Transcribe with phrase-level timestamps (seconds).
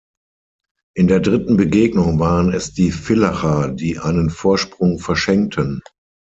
[0.95, 5.79] In der dritten Begegnung waren es die Villacher, die einen Vorsprung verschenkten.